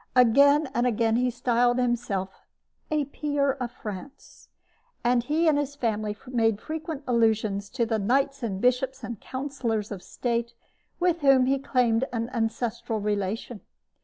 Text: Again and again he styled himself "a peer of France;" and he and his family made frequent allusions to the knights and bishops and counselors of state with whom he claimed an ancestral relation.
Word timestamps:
Again 0.15 0.67
and 0.73 0.87
again 0.87 1.15
he 1.17 1.29
styled 1.29 1.77
himself 1.77 2.47
"a 2.89 3.05
peer 3.05 3.51
of 3.51 3.69
France;" 3.69 4.49
and 5.03 5.23
he 5.23 5.47
and 5.47 5.59
his 5.59 5.75
family 5.75 6.17
made 6.25 6.59
frequent 6.59 7.03
allusions 7.05 7.69
to 7.69 7.85
the 7.85 7.99
knights 7.99 8.41
and 8.41 8.59
bishops 8.59 9.03
and 9.03 9.21
counselors 9.21 9.91
of 9.91 10.01
state 10.01 10.53
with 10.99 11.19
whom 11.19 11.45
he 11.45 11.59
claimed 11.59 12.05
an 12.11 12.31
ancestral 12.31 12.99
relation. 12.99 13.61